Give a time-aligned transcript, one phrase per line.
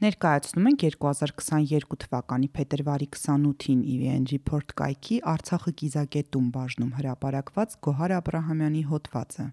[0.00, 8.30] Ներկայացնում ենք 2022 թվականի փետրվարի 28-ին EVN Report կայքի Արցախը կիզակետում բաժնում հրապարակված Գոհար Աբ
[8.32, 9.46] รา համյանի հոդվածը։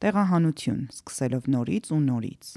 [0.00, 2.54] Տեղահանություն, սկսելով նորից ու նորից։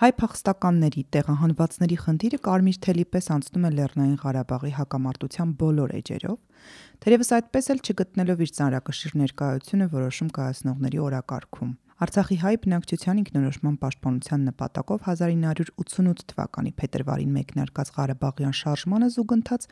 [0.00, 6.38] Հայ փախստականների տեղահանվածների խնդիրը կարմիր թելի պես անցնում է Լեռնային Ղարաբաղի հակամարտության բոլոր էջերով,
[7.02, 14.44] թերևս այդպես էլ չգտնելով իր ծանրակշիռ ներկայությունը որոշում կայացնողների օրակարգում։ Արցախի հայ բնակչության ինքնորոշման պաշտպանության
[14.48, 19.66] նպատակով 1988 թվականի փետրվարին մեկնարկած Ղարաբաղյան շարժմանը զուգընթաց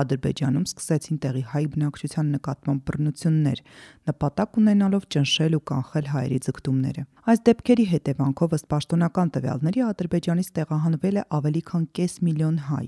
[0.00, 3.60] Ադրբեջանում սկսեցին տեղի հայ բնակչության նկատմամբ բռնություններ,
[4.08, 11.20] նպատակ ունենալով ճնշել ու կանխել հայերի ձգտումները։ Այս դեպքերի հետևանքով ըստ պաշտոնական տվյալների Ադրբեջանից տեղահանվել
[11.20, 12.86] է ավելի քան կես միլիոն հայ,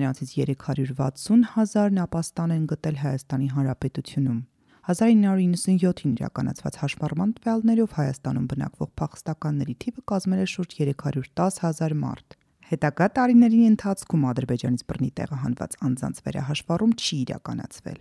[0.00, 4.40] նրանցից 360 հազարն ապաստան են գտել Հայաստանի Հանրապետությունում։
[4.88, 12.36] 1997-ին իրականացված հաշվառման տվյալներով Հայաստանում բնակվող փախստականների թիվը կազմել է շուրջ 310 հազար մարդ։
[12.70, 18.00] Հետագա տարիների ընթացքում Ադրբեջանից բռնի տեղահանված անձանց վերահաշվառում չի իրականացվել։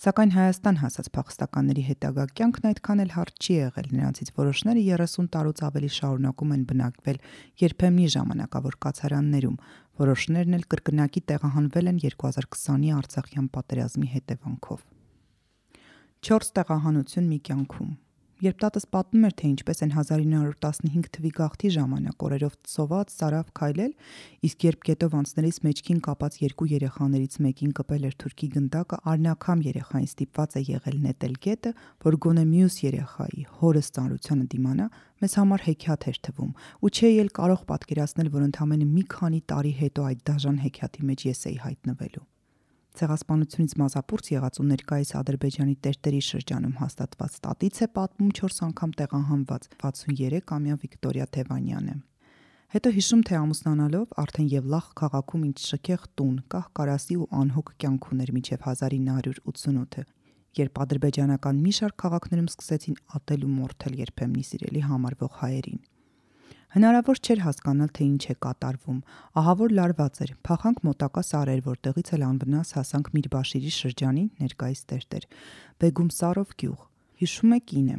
[0.00, 5.60] Սակայն Հայաստան հասած փախստականների հետագա կյանքն այդքան էլ հարթ չի եղել, նրանցից որոշները 30 տարուց
[5.68, 7.18] ավելի շարունակում են բնակվել
[7.60, 9.58] երբեմնի ժամանակավոր կացարաններում,
[10.00, 14.88] որոշներն էլ կրկնակի տեղահանվել են 2020-ի Արցախյան պատերազմի հետևանքով։
[16.20, 17.92] 4 տեղահանություն մի կյանքում։
[18.44, 23.90] Երբ տատս պատմում էր, թե ինչպես են 1915 թվի գաղթի ժամանակ օրերով ծոված, սարավ քայլել,
[24.48, 30.10] իսկ երբ գետով անցնելիս մեջքին կապած երկու երեխաներից մեկին կպել էր թուրքի գնդակը, արնակամ երեխային
[30.10, 31.72] ստիպված է եղել նետել գետը,
[32.04, 34.90] որ գոնե մյուս երեխայի հորս ծանրությանը դիմանա,
[35.20, 39.72] մեզ համար հեքիաթ էր թվում, ու չէի էլ կարող պատկերացնել, որ ընդամենը մի քանի տարի
[39.84, 42.28] հետո այդ դաժան հեքիաթի մեջ ես էի հայտնվելու։
[42.98, 49.68] Ցեղասպանությունից մազապուրց եղած ու ներկայիս Ադրբեջանի տերտերի շրջանում հաստատված տատից է պատմում 4 անգամ տեղահանված
[49.82, 51.94] 63-ամյա Վիկտորիա Թևանյանը։
[52.70, 58.04] Հետո հիշում թե ամուսնանալով արդեն Եվլախ քաղաքում ինչ շքեղ տուն, կահ կարասի ու անհոգ կյանք
[58.14, 60.04] ուներ մինչև 1988-ը,
[60.60, 65.82] երբ ադրբեջանական մի շարք քաղաքներում սկսեցին ատել ու մորթել երբեմնի սիրելի համարվող հայերին։
[66.70, 68.98] Հնարավոր չէր հասկանալ, թե ինչ է կատարվում։
[69.40, 75.26] Ահա որ լարված էր։ Փախանք մոտակա սարեր, որտեղից էլ անվնաս հասանք Միրբաշիրի շրջանի ներկայիս տերտեր։
[75.82, 76.78] Բեգում Սարով գյուղ։
[77.20, 77.96] Հիշում է կինը։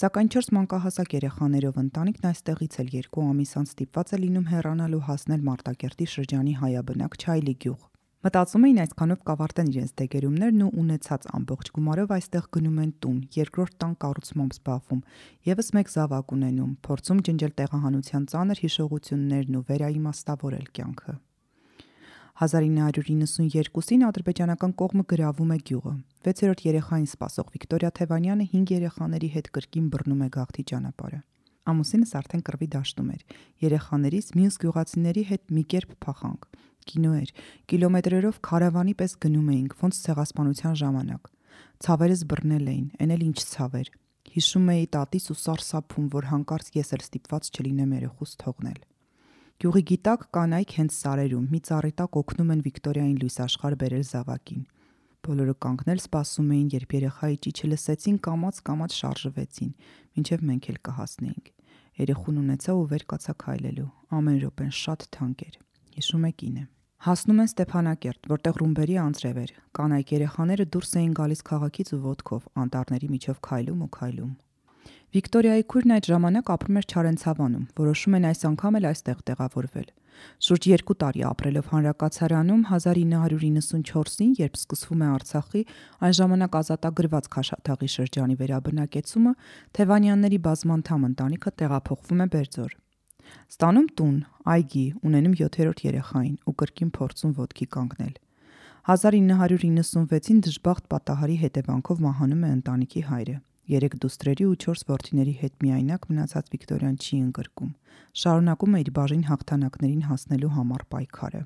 [0.00, 5.06] Սակայն 4 մանկահասակ երեխաներով ընտանիքն այստեղից էլ երկու ամիս անց ստիպված է լինում հեռանալ ու
[5.10, 7.91] հասնել Մարտակերտի շրջանի հայաբնակ Չայլի գյուղ։
[8.22, 13.74] Մտածում էին այսքանով կավարտեն իրենց դեգերումներն ու ունեցած ամբողջ գումարով այստեղ գնում են տուն, երկրորդ
[13.82, 15.00] տան կառուցմամբ զբաղվում,
[15.48, 21.16] եւս մեկ զավակ ունենում, փորձում ջնջել տեղահանության ծանր հիշողություններն ու վերաիմաստավորել կյանքը։
[22.42, 25.92] 1992-ին ադրբեջանական կողմը գրավում է գյուղը։
[26.30, 31.20] 6-րդ երեխային սպասող Վիկտորիա Թևանյանը 5 երեխաների հետ կրկին բռնում է գաղթի ճանապարհը։
[31.62, 33.22] Ամուսինս արդեն կրվի դաշտում էր։
[33.62, 36.48] Երեխաներից մյուս գյուղացիների հետ մի կերպ փախանք
[36.90, 37.32] կինո էր։
[37.72, 41.30] Կիլոմետրերով քարավանի պես գնում էինք, ոնց ցեղասպանության ժամանակ։
[41.82, 43.88] Ցավերս բռնել էին, էն էլ ինչ ցավեր։
[44.32, 48.78] Հիշում էի տատիս ու սարսափում, որ հանկարծ ես էլ ստիպված չլինեմ երեխուս թողնել։
[49.62, 54.62] Գյուղի գիտակ կանայք հենց սարերում մի ծառի տակ օգնում են Վիկտորիային լույս աշխարհ բերել զավակին։
[55.22, 59.74] Բոլորը կանգնել սպասում էին, երբ երեխայի ճիչը լսեցին, կամած-կամած շարժվեցին,
[60.22, 61.52] ինչև մենք էլ կհասնեինք։
[62.02, 65.60] Երեխուն ունեցա ու վեր կացա քայլելու։ Ամեն րոպեն շատ թանկ էր
[65.98, 66.64] հիշում է կինը։
[67.02, 72.44] Հասնում են Ստեփանակերտ, որտեղ ռումբերի անձրև էր։ Կանայք երեխաները դուրս էին գալիս քաղաքից ու ոդկով,
[72.62, 74.32] անտառների միջով քայլում ու քայլում։
[75.12, 79.88] Վիկտորիայի քույրն այդ ժամանակ ապրում էր Չարենցավանում, որոշում են այս անգամ էլ այստեղ տեղավորվել։
[80.46, 85.62] Շուրջ 2 տարի ապրելով հանրակացարանում 1994-ին, երբ սկսվում է Արցախի
[86.06, 89.34] այն ժամանակ ազատագրված Խաշաթաղի շրջանի վերաբնակեցումը,
[89.78, 92.81] Թևանյանների բազմանդամ ընտանիքը տեղափոխվում է Բերձոր։
[93.52, 94.18] Ստանում տուն,
[94.52, 98.14] այգի, ունենում 7-րդ երեխային ու կրկին փորձում ոդքի կանգնել։
[98.82, 103.36] 1996-ին դժբախտ պատահարի հետևանքով մահանում է ընտանիքի հայրը։
[103.72, 107.70] Երեք դուստրերի ու 4 որդիների հետ միայնակ մնացած Վիկտորիան չի ընկրկում։
[108.22, 111.42] Շարունակում է իր բաժին հաղթանակներին հասնելու համար պայքարը։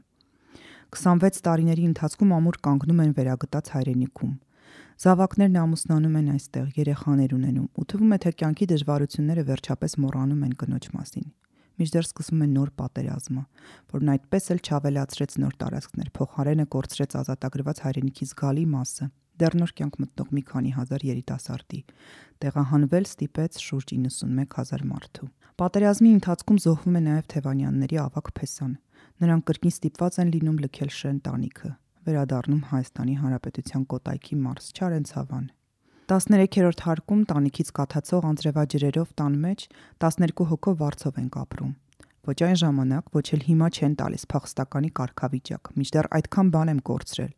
[0.96, 4.34] 26 տարիների ընթացքում ամուր կանգնում են վերագտած հայրենիքում։
[5.05, 10.55] Զավակներն ամուսնանում են այստեղ, երեխաներ ունենում, ու թվում է թե կյանքի դժվարությունները վերջապես մոռանում են
[10.62, 11.29] կնոջ մասին
[11.81, 13.43] միջդեռ սկսում է նոր պատերազմը,
[13.96, 19.96] որն այդպես էլ չավելացրեց նոր տարածքներ, փոխարենը կորցրեց ազատագրված հայրենիքի զգալի մասը։ Դեռ նոր կյանք
[20.00, 21.81] մտնող մի քանի հազար երիտասարդի
[22.40, 25.28] տեղահանվել ստիպեց շուրջ 91000 մարդու։
[25.61, 28.72] Պատերազմի ընթացքում զոհվում է նաև Թևանյանների ավակ Փեսան։
[29.25, 31.70] Նրանք կրկին ստիպված են լինում լքել շեն տանիքը,
[32.08, 35.46] վերադառնում Հայաստանի Հանրապետության Կոտայքի մարզ Չարենցավան։
[36.06, 39.62] 13-րդ հարկում տանիքից կաթացող անձրևաջրերով տան մեջ
[40.05, 41.73] 12 հոգով վարձով ենք ապրում։
[42.31, 47.32] Ոչ այն ժամանակ, ոչ էլ հիմա չեն տալիս փախստականի կարգավիճակ։ Միջդեռ այդքան բան եմ կորցրել։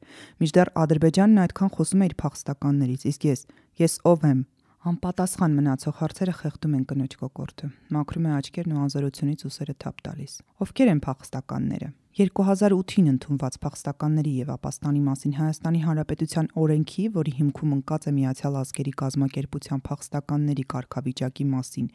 [0.45, 3.41] Միջդեռ Ադրբեջանն այդքան խոսում է իր փախստականներից, իսկ ես,
[3.89, 4.41] ես ով եմ։
[4.89, 10.35] Անպատասխան մնացող հարցերը խեղդում են կնոջ կոկորտը։ Մաքրում է աչքերն ու անզորությունից ուսերը թափ տալիս։
[10.65, 11.89] Ովքեր են փախստականները։
[12.19, 18.95] 2008-ին ընդունված փախստականների եւ ապաստանի մասին Հայաստանի Հանրապետության օրենքի, որի հիմքում ընկած է Միացյալ Ազգերի
[19.03, 21.87] կազմակերպության փախստականների կարգավիճակի մասին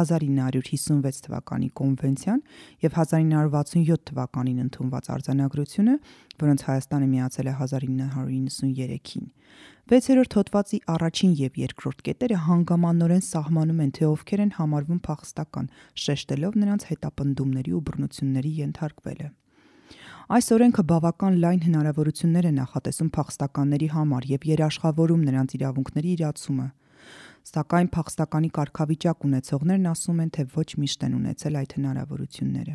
[0.00, 2.40] 1956 թվականի կոնվենցիան
[2.86, 6.00] եւ 1967 թվականին ընդունված արձանագրությունը,
[6.40, 9.30] որոնց Հայաստանը միացել է 1993-ին։
[9.92, 15.72] 6-րդ հոդվածի առաջին եւ երկրորդ կետերը հանգամանորեն սահմանում են, թե ովքեր են համարվում փախստական,
[16.06, 19.28] շեշտելով նրանց հետապնդումների ու բռնությունների ենթարկվելը։
[20.26, 26.66] Այս օրենքը բավական լայն հնարավորություններ է նախատեսում փախստականների համար եւ երաշխավորում նրանց իրավունքների իրացումը։
[27.46, 32.74] Սակայն փախստականի կարգավիճակ ունեցողներն ասում են, թե ոչ միշտ են ունեցել այդ հնարավորությունները։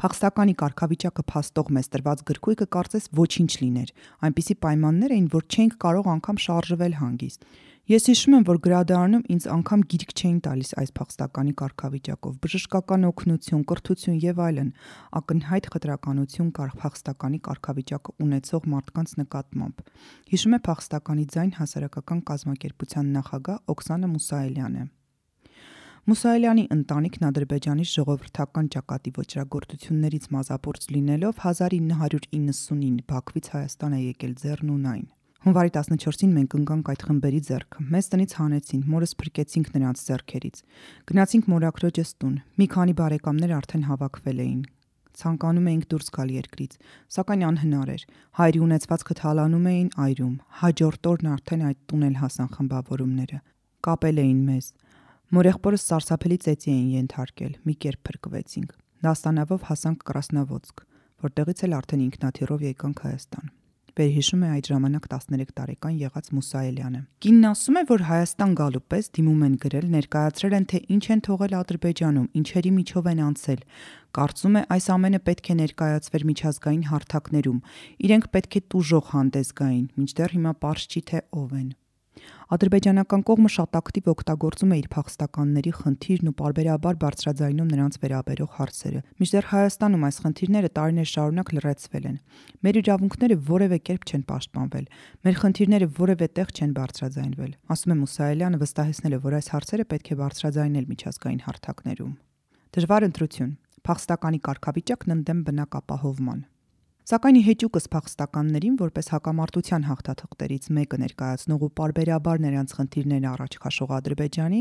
[0.00, 3.90] Փախստականի կարգավիճակը փաստող մեզ տրված գրքույկը կարծես ոչինչ լիներ։
[4.26, 7.50] Այնպիսի պայմաններ էին, որ չենք կարող անգամ շարժվել հանգիստ։
[7.90, 13.64] Ես հիշում եմ, որ գրադարանում ինձ անգամ գիրք չէին տալիս այս փախստականի կարգավիճակով։ Բժշկական օգնություն,
[13.66, 14.68] կրթություն եւ այլն
[15.20, 19.82] ակնհայտ խտրականություն կար փախստականի կարգավիճակը ունեցող մարդկանց նկատմամբ։
[20.30, 24.88] Հիշում է փախստականի ձայն հասարակական կազմակերպության նախագահ Օքսանա Մուսայելյանը։
[26.10, 35.08] Մուսայելյանի ընտանիքն Ադրբեջանի ժողովրդական ճակատի ոչրագործություններից մազապուրց լինելով 1990-ին Բաքվից Հայաստան է եկել Ձեռնունայն։
[35.40, 40.58] Հունվարի 14-ին մենք ընկանք այդ խմբերի ձեռքը։ Մեզ տնից հանեցին, մորս փրկեցինք նրանց ձեռքերից։
[41.08, 44.60] Գնացինք մորակրոջս տուն։ Մի քանի բարեկամներ արդեն հավաքվել էին։
[45.20, 46.74] Ցանկանում էինք դուրս գալ երկրից,
[47.16, 48.04] սակայն անհնար էր։
[48.40, 53.40] Հայրի ունեցվածքը թալանում էին այրում։ Հաջորդ օրն արդեն այդ տուն էլ հասան խմբավորումները։
[53.88, 54.68] Կապել էին մեզ։
[55.40, 58.76] Մորեղբորս սարսափելի ծեծի էին ենթարկել։ Մի կերպ փրկվեցինք։
[59.08, 60.84] Դաստանավով հասանք Կրասնովոցկ,
[61.24, 63.56] որտեղից էլ արդեն ինքնաթիռով եկանք Հայաստան
[63.98, 69.10] վերհիշում է այդ ժամանակ 13 տարեկան եղած Մուսայելյանը։ Կինն ասում է, որ Հայաստան գալու պես
[69.18, 73.60] դիմում են գրել, ներկայացրել են, թե ինչ են թողել Ադրբեջանում, ինչերի միջով են անցել։
[74.20, 77.60] Կարծում է այս ամենը պետք է ներկայացվեր միջազգային հարթակներում։
[78.10, 81.70] Իրենք պետք է տուժող հանդես գային, մինչդեռ հիմա པարզ չի թե ով են։
[82.54, 89.02] Ադրբեջանական կողմը շատ ակտիվ օգտագործում է իր փախստականների խնդիրն ու parberabar բարձրաձայնում նրանց վերաբերող հարցերը։
[89.20, 92.18] Մինչդեռ Հայաստանում այս խնդիրները տարիներ շարունակ լրացվել են։
[92.66, 94.86] Մեր իրավունքները որևէ կերպ չեն պաշտպանվել։
[95.30, 100.20] Մեր խնդիրները որևէ տեղ չեն բարձրաձայնվել։ Ասում է Մուսայելյանը վստահեցնելով, որ այս հարցերը պետք է
[100.20, 102.14] բարձրաձայնել միջազգային հարթակներում։
[102.70, 106.40] Դժվար ընտրություն։ Փախստականի կարգավիճակն ընդդեմ բնակապահովման։
[107.10, 114.60] Սակայն հեճուկս փախստականներին որպես հակամարտության հաղթաթղթերից մեկը ներկայացնող ու parberabar նրանց խնդիրներն առաջ քաշող Ադրբեջանի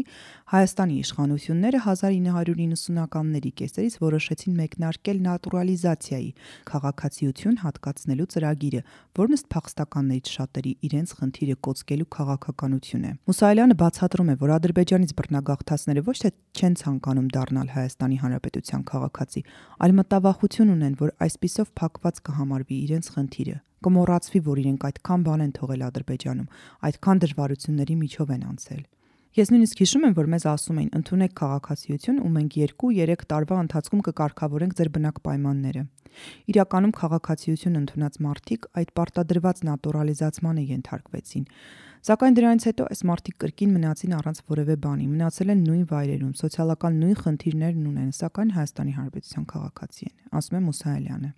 [0.49, 6.31] Հայաստանի իշխանությունները 1990-ականների կեսերից որոշեցին մեկնարկել նատուրալիզացիայի
[6.73, 8.81] քաղաքացիություն հատկացնելու ծրագիրը,
[9.19, 16.05] որն ըստ փախստականներից շատերի իրենց խնդիրը կոծկելու քաղաքականություն է։ Մուսայելյանը բացատրում է, որ Ադրբեջանից բռնագաղթածները
[16.09, 19.45] ոչ թե չեն ցանկանում դառնալ Հայաստանի Հանրապետության քաղաքացի,
[19.85, 25.51] այլ մտավախություն ունեն, որ այսպիսով փակված կհամարվի իրենց խնդիրը։ Կմոռացվի, որ իրենք այդքան բան են
[25.59, 26.47] թողել Ադրբեջանում,
[26.89, 28.81] այդքան դժվարությունների միջով են անցել։
[29.39, 34.01] Ես նույնիսկ հիշում եմ, որ մեզ ասում էին՝ ընդունեք քաղաքացիություն ու մենք 2-3 տարվա ընթացքում
[34.07, 35.83] կկարգավորենք ձեր բնակ պայմանները։
[36.49, 41.45] Իրականում քաղաքացիություն ընդունած մարդիկ այդ պարտադրված նատուրալիզացմանը ենթարկվեցին։
[42.09, 46.99] Սակայն դրանից հետո այս մարդիկ կրկին մնացին առանց որևէ բանի, մնացել են նույն վայրերում, սոցիալական
[47.03, 51.31] նույն խնդիրներն ունեն, սակայն Հայաստանի Հանրապետության քաղաքացի են, ասում է Մուսայելյանը։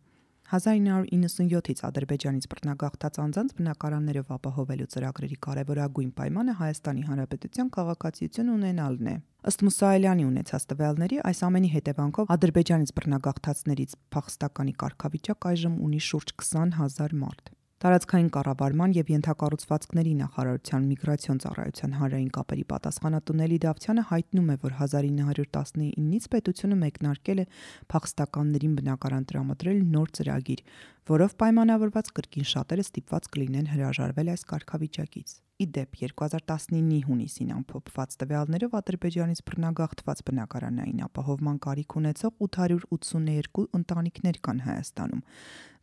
[0.52, 9.16] 1997-ից Ադրբեջանից բռնագաղթած անձանց բնակարաններով ապահովելու ծրագրերի կարևորագույն պայմանը Հայաստանի Հանրապետության քաղաքացիություն ունենալն է։
[9.52, 17.20] Ըստ Մուսայելյանի ունեցած տվյալների, այս ամենի հետևանքով Ադրբեջանից բռնագաղթածներից փախստականի կարգավիճակ այժմ ունի շուրջ 20000
[17.24, 24.58] մարդ։ Տարածքային կառավարման եւ ենթակառուցվածքների նախարարության միգրացիոն ծառայության հանրային կապերի պատասխանատու Նելի Դավթյանը հայտնում է,
[24.62, 27.46] որ 1919-ից պետությունը մեկնարկել է
[27.90, 30.62] փախստականներին բնակարան տրամադրել նոր ծրագիր,
[31.10, 35.32] որով պայմանավորված կրկին շատերը ստիպված կլինեն հրաժարվել այս կարգավիճակից։
[35.62, 44.62] Ի դեպ 2019-ի հունիսին ամփոփված տվյալներով Ադրբեջանից բռնագաղթված բնակարանային ապահովման կարիք ունեցող 882 ընտանիքներ կան
[44.68, 45.24] Հայաստանում,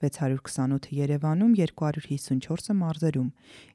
[0.07, 3.29] 628-ը Երևանում, 254-ը մարզերում։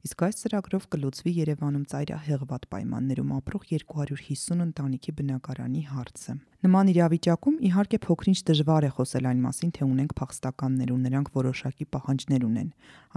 [0.08, 7.98] Իսկ այս ծրագրով կլուծվի Երևանում ծայրահեղված պայմաններում ապրող 250 ընտանիքի բնակարանի հարցը։ Նման իրավիճակում իհարկե
[8.06, 12.70] փոքրինչ դժվար է խոսել այն մասին, թե ունենք փախստականներ ու նրանք որոշակի պահանջներ ունեն,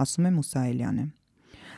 [0.03, 1.05] ասում է Մուսայելյանը։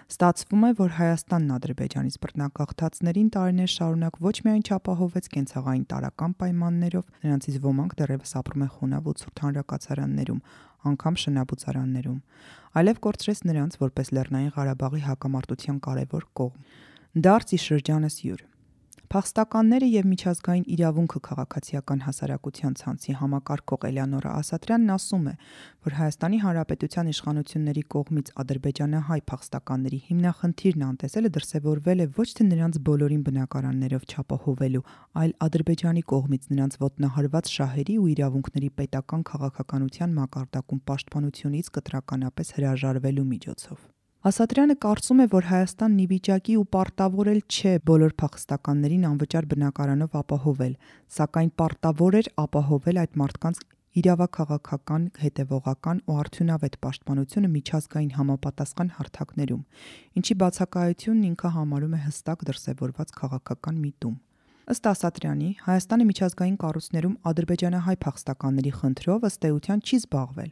[0.09, 7.61] Ստացվում է, որ Հայաստանն Ադրբեջանից բռնագաղթածներին տարիներ շարունակ ոչ միայն չապահովեց կենցաղային տարական պայմաններով, նրանցից
[7.69, 10.43] ոմանք դեռևս ապրում են խոնավ ու ցուրտ հանրակացարաններում,
[10.89, 12.19] անգամ շնաբուծարաններում,
[12.81, 16.63] այլև կորցրեց նրանց որպես Լեռնային Ղարաբաղի հակամարտության կարևոր կողմ։
[17.29, 18.48] Դարձի շրջանս յուր
[19.09, 25.33] Փախստականները եւ միջազգային իրավունքը քաղաքացիական հասարակության ցանցի համակարգող Էլեոնորա Ասատրյանն ասում է,
[25.87, 33.27] որ Հայաստանի Հանրապետության իշխանությունների կողմից ադրբեջանահայ փախստականների հիմնախնդիրն անտեսելը դրսևորվել է ոչ թե նրանց բոլորին
[33.33, 34.87] բնակարաններով չապահովելու,
[35.25, 43.79] այլ Ադրբեջանի կողմից նրանց ոտնահարված շահերի ու իրավունքների պետական քաղաքականության մակարդակում պաշտպանությունից կտրականապես հրաժարվելու միջոցով։
[44.19, 50.17] Ասատրյանը կարծում է, որ Հայաստանն ի վիճակի ու պարտավոր էլ չէ բոլոր փախստականներին անվճար բնակարանով
[50.19, 50.73] ապահովել,
[51.17, 53.63] սակայն պարտավոր էր ապահովել այդ մարդկանց
[54.03, 59.63] իրավաքաղաքական, հետևողական ու արդյունավետ պաշտպանությունը միջազգային համապատասխան հարթակներում,
[60.19, 64.19] ինչի բացակայությունն ինքը համարում է հստակ դրսևորված քաղաքական միտում։
[64.69, 70.51] Ըստ Ասատրյանի, Հայաստանը միջազգային կառույցներում ադրբեջանահայ փախստականների խնդրով ըստ էության չի զբաղվել։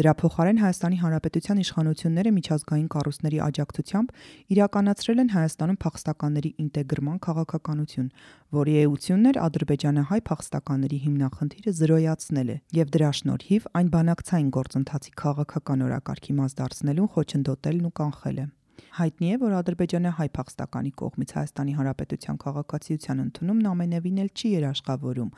[0.00, 4.14] Դրա փոխարեն Հայաստանի Հանրապետության իշխանությունները միջազգային կառույցների աջակցությամբ
[4.56, 8.08] իրականացրել են Հայաստանում փախստականների ինտեգրման քաղաքականություն,
[8.56, 16.38] որի էությունն էր ադրբեջանահայ փախստականների հիմնախնդիրը զրոյացնելը եւ դրա շնորհիվ այն բանակցային գործընթացի քաղաքական օրակարգի
[16.40, 18.46] մաս դարձնելուն խոչընդոտելն ու կանխելը։
[18.96, 25.30] Հայտնի է, որ Ադրբեջանը հայ փախստականի կողմից Հայաստանի Հանրապետության քաղաքացիության ընդունումն ամենևին էլ չի երաշխավորում,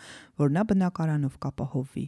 [0.43, 2.05] որ նա բնակարանով կապահովվի։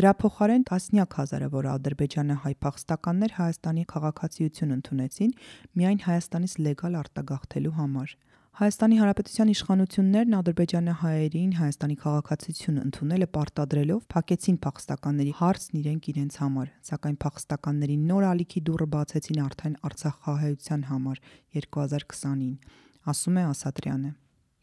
[0.00, 5.36] Դրա փոխարեն տասնյակ հազարավոր ադրբեջանը հայ փախստականներ Հայաստանի քաղաքացիություն ընդունեցին
[5.80, 8.16] միայն Հայաստանից լեգալ արտագաղթելու համար։
[8.58, 16.72] Հայաստանի Հանրապետության իշխանություններն Ադրբեջանի հայերին Հայաստանի քաղաքացիություն ընդունելը պարտադրելով փակեցին փախստականների հարցն իրենք իրենց համար,
[16.90, 21.22] սակայն փախստականների նոր ալիքի դուռը բացեցին արդեն Արցախահայության համար
[21.60, 22.56] 2020-ին,
[23.14, 24.10] ասում է Ասատրյանը։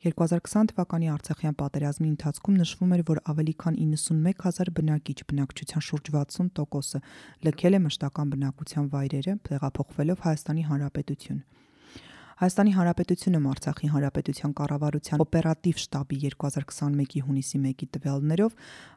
[0.08, 7.02] 2020 թվականի Արցախյան պատերազմի ընթացքում նշվում էր, որ ավելի քան 91000 բնակիչ բնակչության շուրջ 60%-ը
[7.48, 11.42] լքել է մշտական բնակության վայրերը, տեղափոխվելով Հայաստանի Հանրապետություն։
[12.38, 18.52] Հայաստանի Հանրապետությունում Արցախի Հանրապետության կառավարության օպերատիվ շտաբի 2021-ի հունիսի 1-ի տվյալներով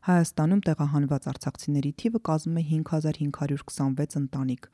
[0.08, 4.68] Հայաստանում տեղահանված արցախցիների թիվը կազմում է 5526 ընտանիք,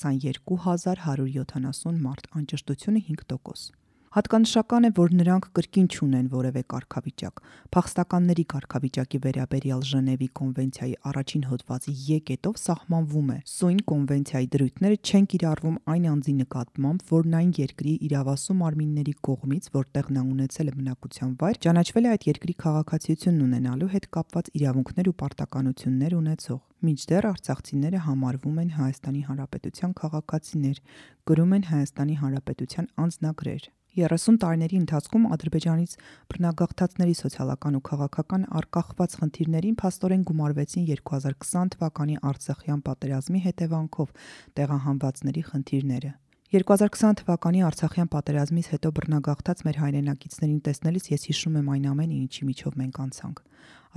[0.00, 3.77] 22170 մարդ, անճշտությունը 5%։
[4.08, 7.40] Հատկանշական է, որ նրանք կրկին չունեն որևէ կարգավիճակ։
[7.76, 13.38] Փախստականների կարգավիճակի վերաբերյալ Ժնևի կոնվենցիայի առաջին հոդվածի Ե կետով սահմանվում է.
[13.52, 20.10] Սույն կոնվենցիայի դրույթները չեն կիրառվում այն անձի նկատմամբ, որն այն երկրի իրավասու մարմինների կողմից, որտեղ
[20.16, 25.16] նա ունեցել է բնակության վայր, ճանաչվել է այդ երկրի քաղաքացիությունն ունենալու հետ կապված իրավունքներ ու
[25.20, 30.78] պարտականություններ ունեցող։ Մինչդեռ արցախցիները համարվում են Հայաստանի Հանրապետության քաղաքացիներ,
[31.28, 33.66] գրում են Հայաստանի Հանրապետության անձնագրեր։
[33.98, 35.96] 30 տարիների ընթացքում Ադրբեջանից
[36.32, 44.16] բռնագաղթածների սոցիալական ու քաղաքական արկախված խնդիրներին փաստորեն գումարվեցին 2020 թվականի Արցախյան պատերազմի հետևանքով
[44.60, 46.12] տեղահանվածների խնդիրները։
[46.48, 52.46] 2020 թվականի Արցախյան պատերազմից հետո բռնագաղթած մեր հայրենակիցներին տեսնելիս ես հիշում եմ այն ամենը, ինչի
[52.48, 53.42] միջով մենք անցանք։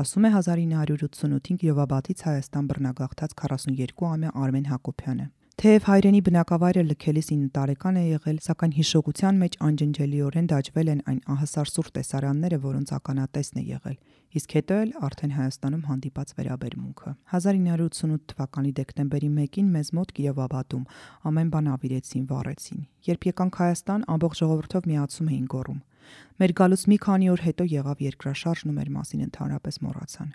[0.03, 5.27] Ասում է 1988-ին Կիրովաբադից Հայաստան բռնագաղթած 42-ամյա Արմեն Հակոբյանը։
[5.62, 11.20] Թեև հայրենի բնակավայրը լքելիս 9 տարեկան է եղել, սակայն հիշողության մեջ անջնջելիորեն դաջվել են այն
[11.34, 14.00] ահասարսուր տեսարանները, որոնց ականատեսն է եղել,
[14.41, 20.86] իսկ հետո էլ արդեն Հայաստանում հանդիպած վերաբերմունքը։ 1988 թվականի դեկտեմբերի 1-ին մեզ մոտ Կիրովաբադում
[21.30, 25.82] ամեն բան ավիրեցին, վառեցին։ Երբ եկանք Հայաստան, ամբողջ ժողովրդով միացում էին գոռում։
[26.41, 30.34] Մեր գալուց մի քանի օր հետո եղավ երկրաշարժն ու մեր մասին ընդհանրապես մոռացան։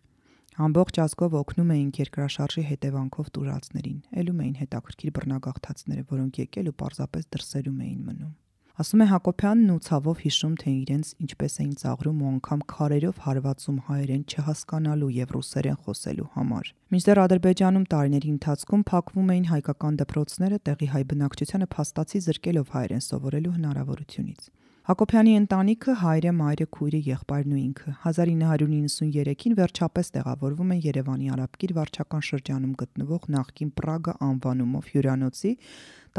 [0.56, 7.26] Ամբողջ ազգով օգնում էինք երկրաշարժի հետևանքով տուրացներին, ելում էին հետաքրքիր բռնագաղթածները, որոնք եկել ու պարզապես
[7.36, 8.30] դրսերում էին մնում։
[8.76, 13.78] Ասում է Հակոբյանն ու ցավով հիշում, թե իրենց ինչպես էին ծաղրում ու անգամ քարերով հարվածում
[13.86, 20.88] հայերեն չհասկանալու եւ ռուսերեն խոսելու համար։ Մինչդեռ Ադրբեջանում տարիների ընթացքում փակվում էին հայկական դպրոցները տեղի
[20.92, 24.40] հայ բնակչությանը փաստացի զրկելով հայերեն սովորելու հնարավորությունից։
[24.86, 32.22] Հակոբյանի ընտանիքը հայրը, մայրը, քույրը, եղբայրն ու ինքը 1993-ին վերջապես տեղավորվում են Երևանի Արաբկիր վարչական
[32.28, 35.52] շրջանում գտնվող նախկին Պրագա անվանումով հյուրանոցի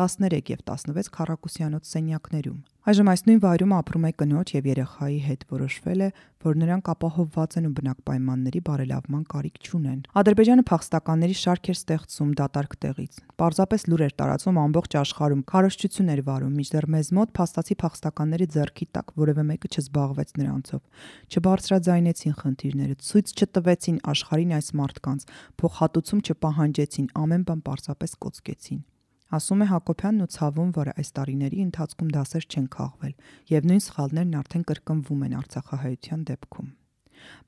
[0.01, 5.41] 13 եւ 16 քառակուսյանոց սենյակներում։ Այժմ այս նույն վայրում ապրում է կնոջ եւ երեխայի հետ
[5.51, 6.07] որոշվել է,
[6.47, 12.31] որ նրանք ապահովված են ու բնակ պայմանների բարելավման կարիք չունեն։ Ադրբեջանը փախստականների շարք էր ստեղծում
[12.39, 17.79] դատարկ տեղից։ Պարզապես լուր էր տարածում ամբողջ աշխարհում, քարոշչություն էր վարում, միջդեռ մեզ մոտ փաստացի
[17.83, 20.81] փախստականների ձեռքի տակ որևէ մեկը չզբաղվեց նրանցով։
[21.27, 28.85] Չբարձրաձայնեցին խնդիրները, ցույց չտվեցին աշխարհին այս մարդկանց, փոխհատուցում չպահանջեցին, ամեն բան պարզապես կոծկեցին։
[29.27, 33.13] Ասում է Հակոբյանն ու ցավում, որ այս տարիների ընթացքում դասեր չեն քաղվել
[33.51, 36.69] եւ նույն սխալներն արդեն կրկնվում են Արցախահայության դեպքում։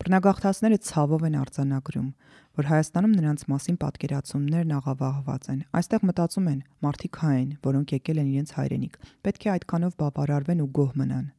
[0.01, 2.09] Բռնագաղթացները ցավով են արձանագրում,
[2.59, 8.19] որ Հայաստանում նրանց մասին պատկերացումներն աղավաղված են։ Այստեղ մտածում են մարդիկ հայ են, որոնք եկել
[8.19, 8.97] են իրենց հայրենիք։
[9.29, 11.29] Պետք է այդքանով բավարարվեն ու գոհ մնան։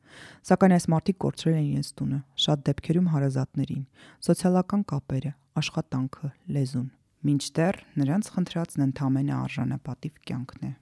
[0.50, 3.84] Սակայն այս մարդիկ կորցրել են իրենց տունը, շատ դեպքերում հարազատներին,
[4.30, 6.88] սոցիալական կապերը, աշխատանքը, լեզուն
[7.28, 10.72] մինչդեռ նրանց խնդրածն ընդամենը արժանապատիվ կյանքն է։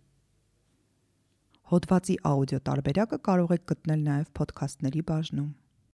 [1.68, 5.48] Հոդվացի աուդիո տարբերակը կարող եք գտնել նաև ոդքասթների բաժնում։